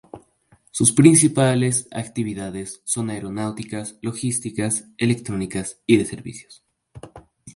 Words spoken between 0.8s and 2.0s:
principales